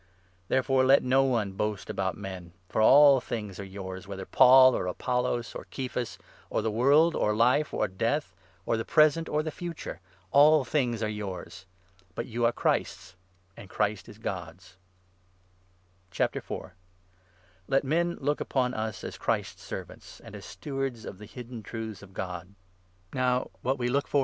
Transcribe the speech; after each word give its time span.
Therefore 0.47 0.83
let 0.83 1.03
no 1.03 1.21
one 1.23 1.51
boast 1.51 1.87
about 1.87 2.17
men; 2.17 2.53
for 2.69 2.81
all 2.81 3.21
things 3.21 3.59
are 3.59 3.63
21 3.63 3.71
yours— 3.71 4.07
whether 4.07 4.25
Paul, 4.25 4.75
or 4.75 4.87
Apollos, 4.87 5.53
or 5.53 5.65
Kephas, 5.65 6.17
or 6.49 6.63
the 6.63 6.71
world, 6.71 7.13
or 7.15 7.25
22 7.33 7.37
life, 7.37 7.71
or 7.71 7.87
death, 7.87 8.33
or 8.65 8.77
the 8.77 8.83
present, 8.83 9.29
or 9.29 9.43
the 9.43 9.51
future— 9.51 10.01
all 10.31 10.65
things 10.65 11.03
are 11.03 11.07
yours! 11.07 11.67
But 12.15 12.25
you 12.25 12.45
are 12.45 12.51
Christ's 12.51 13.15
and 13.55 13.69
Christ 13.69 14.09
is 14.09 14.17
God's. 14.17 14.77
23 16.09 16.59
Let 17.67 17.83
men 17.83 18.15
look 18.15 18.41
upon 18.41 18.73
us 18.73 19.03
as 19.03 19.19
Christ's 19.19 19.61
servants, 19.61 20.19
and 20.21 20.35
as 20.35 20.45
stewards 20.45 21.05
i 21.05 21.09
4 21.09 21.11
of 21.11 21.17
the 21.19 21.27
hidden 21.27 21.61
truths 21.61 22.01
of 22.01 22.15
God. 22.15 22.55
Now 23.13 23.51
what 23.61 23.77
we 23.77 23.87
look 23.87 24.07
for 24.07 24.07
in 24.07 24.07
2 24.07 24.07
19 24.07 24.07
Job 24.07 24.07
5. 24.07 24.09
jj, 24.09 24.13
13. 24.13 24.19